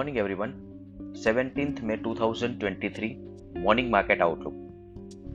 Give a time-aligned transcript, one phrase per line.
[0.00, 0.52] Morning everyone
[1.26, 4.54] 17th में 2023 morning market outlook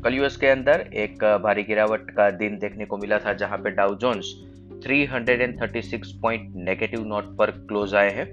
[0.04, 3.70] कल US के अंदर एक भारी गिरावट का दिन देखने को मिला था, जहाँ पे
[3.70, 4.25] Dow Jones
[4.88, 8.28] 336 point negative note पर क्लोज आए हैं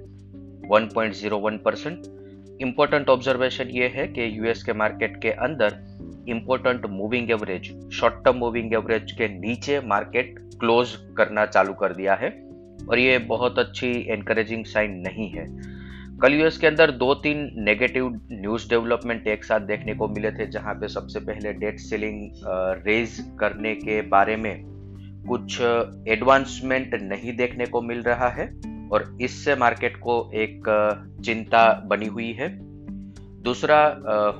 [0.68, 2.02] 1.01 परसेंट
[2.60, 5.76] इंपॉर्टेंट ऑब्जर्वेशन ये है कि यूएस के मार्केट के अंदर
[6.28, 12.14] important moving average short term moving average के नीचे मार्केट क्लोज करना चालू कर दिया
[12.14, 12.48] है,
[12.88, 15.81] और ये बहुत अच्छी एनकरेजिंग साइन नहीं है।
[16.22, 20.46] कल यूएस के अंदर दो तीन नेगेटिव न्यूज़ डेवलपमेंट एक साथ देखने को मिले थे,
[20.46, 22.30] जहाँ पे सबसे पहले डेट सेलिंग
[22.86, 24.62] रेज करने के बारे में
[25.28, 25.60] कुछ
[26.08, 28.46] एडवांसमेंट नहीं देखने को मिल रहा है
[28.92, 30.70] और इससे मार्केट को एक
[31.24, 32.48] चिंता बनी हुई है।
[33.42, 33.80] दूसरा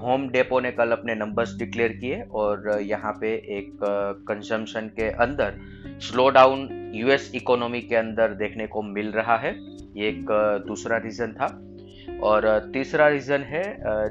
[0.03, 3.79] होम डेपो ने कल अपने नंबर्स डिक्लेयर किए और यहाँ पे एक
[4.29, 5.59] कंजम्पशन के अंदर
[6.03, 9.55] स्लो डाउन यूएस इकोनॉमी के अंदर देखने को मिल रहा है।
[9.97, 10.27] ये एक
[10.67, 11.47] दूसरा रीजन था।
[12.22, 13.62] और तीसरा रीजन है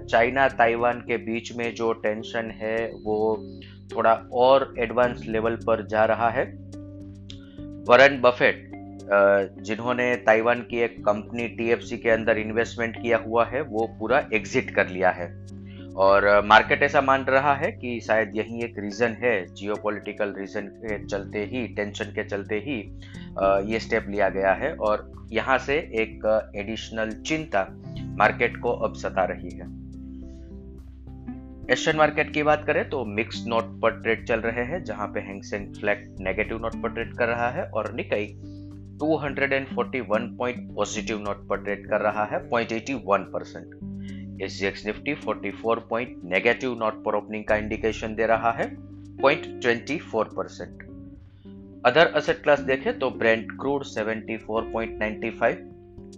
[0.05, 3.37] चाइना ताइवान के बीच में जो टेंशन है, वो
[3.95, 6.45] थोड़ा और एडवांस लेवल पर जा रहा है।
[7.87, 8.69] वरन बफेट
[9.63, 14.69] जिन्होंने ताइवान की एक कंपनी टीएफसी के अंदर इन्वेस्टमेंट किया हुआ है, वो पूरा एग्जिट
[14.75, 15.29] कर लिया है।
[15.97, 21.05] और मार्केट ऐसा मान रहा है कि शायद यही एक रीजन है जियोपॉलिटिकल रीजन के
[21.05, 22.77] चलते ही टेंशन के चलते ही
[23.71, 27.67] ये स्टेप लिया गया है। और यहाँ से एक एडिशनल चिंता
[28.21, 29.67] मार्केट को अब सता रही है।
[31.71, 35.19] एशियन मार्केट की बात करें तो मिक्स नोट पर ट्रेड चल रहे हैं, जहाँ पे
[35.19, 38.25] Hang Seng flag negative note पर ट्रेड कर रहा है और निकई
[39.03, 46.21] 241 पॉइंट पॉजिटिव नोट पर ट्रेड कर रहा है 0.81 percent SGX Nifty 44 point
[46.25, 48.69] negative note पर ओपनिंग का इंडिकेशन दे रहा है
[49.17, 50.83] 0.24 परसेंट
[51.85, 55.55] अदर असेट क्लास देखें तो Brent crude 74.95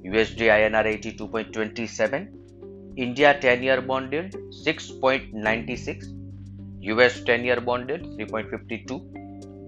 [0.06, 2.26] USD INR 82.27
[3.00, 4.36] India 10 year bond yield
[4.68, 6.04] 6.96
[6.84, 9.00] US 10 year bond yield 3.52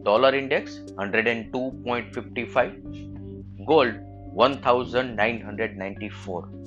[0.06, 2.72] dollar index 102.55
[3.72, 3.96] gold
[4.40, 6.66] 1994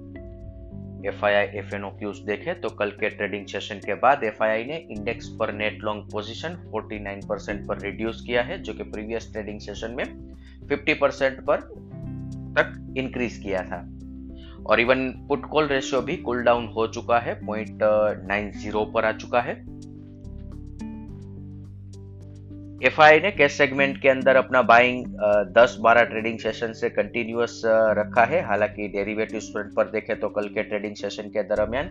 [1.06, 4.24] F I I F N O cues देखे तो कल के ट्रेडिंग सेशन के बाद
[4.24, 8.62] एफ़ आई आई ने इंडेक्स पर नेट लॉन्ग पोजीशन 49 परसेंट पर reduce किया है,
[8.62, 10.04] जो कि प्रीवियस ट्रेडिंग सेशन में
[10.68, 11.60] 50 परसेंट पर
[12.58, 13.86] तक इंक्रीज किया था।
[14.66, 17.78] और इवन पुट कॉल रेशियो भी कूल डाउन हो चुका है पॉइंट
[18.28, 19.54] नाइन ज़ीरो पर आ चुका है।
[22.86, 25.04] एफआई ने कैश सेगमेंट के अंदर अपना बाइंग
[25.54, 27.62] 10-12 ट्रेडिंग सेशन से कंटिन्यूस
[27.98, 31.90] रखा है। हालाँकि डेरिवेटिव फ्रंट पर देखें तो कल के ट्रेडिंग सेशन के दरमियान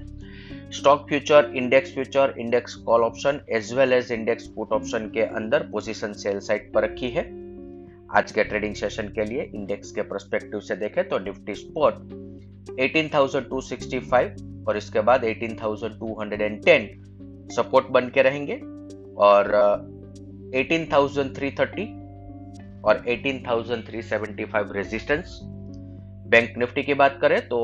[0.74, 5.68] stock future index future index call option as well as index put option के अंदर
[5.72, 7.24] पोजीशन सेल साइड पर रखी है।
[8.16, 11.94] आज के ट्रेडिंग सेशन के लिए इंडेक्स के परस्पेक्टिव से देखें तो निफ्टी स्पॉट
[12.80, 16.88] 18,265 और इसके बाद 18,210
[17.56, 18.56] सपोर्ट बन के रहेंगे
[19.18, 19.52] और
[20.56, 21.86] 18,330
[22.84, 25.40] और 18,375 रेजिस्टेंस
[26.28, 27.60] बैंक निफ्टी की बात करें तो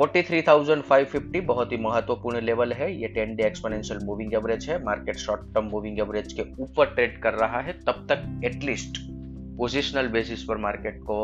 [0.00, 5.40] 43,550 बहुत ही महत्वपूर्ण लेवल है। ये 10 डे एक्सपोनेंशियल मूविंग एवरेज है। Market short
[5.54, 9.07] term moving average के ऊपर ट्रेड कर रहा है। तब तक एटलीस्ट
[9.58, 11.18] पोजिशनल बेसिस पर मार्केट को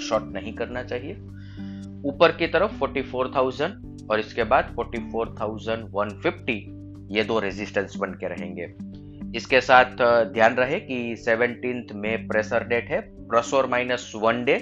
[0.00, 1.14] शॉर्ट नहीं करना चाहिए।
[2.04, 3.72] ऊपर की तरफ़ 44,000
[4.10, 6.56] और इसके बाद 44,150
[7.10, 8.74] ये दो रेजिस्टेंस बन के रहेंगे।
[9.38, 9.96] इसके साथ
[10.32, 14.58] ध्यान रहे कि सेवनटीन में प्रेशर डेट है प्लस और माइनस वन डे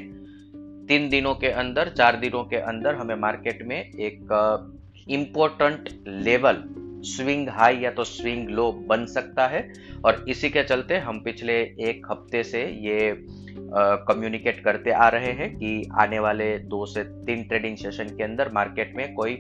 [0.89, 4.29] तीन दिनों के अंदर चार दिनों के अंदर हमें मार्केट में एक
[5.09, 6.65] इम्पोर्टेंट लेवल
[7.05, 9.63] स्विंग हाई या तो स्विंग लो बन सकता है।
[10.05, 13.15] और इसी के चलते हम पिछले एक हफ़्ते से ये
[14.09, 18.51] कम्युनिकेट करते आ रहे हैं कि आने वाले दो से तीन ट्रेडिंग सेशन के अंदर
[18.53, 19.33] मार्केट में कोई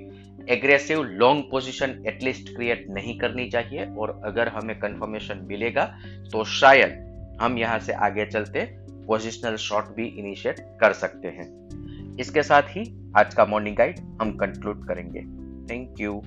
[0.50, 5.84] aggressive long position at least create नहीं करनी चाहिए। और अगर हमें कंफर्मेशन मिलेगा
[6.32, 8.64] तो शायद हम यहाँ से आगे चलते
[9.06, 12.84] पोजिशनल शॉट भी इनिशिएट कर सकते हैं। इसके साथ ही
[13.16, 15.20] आज का मॉर्निंग गाइड हम कंक्लूड करेंगे।
[15.66, 16.22] Thank you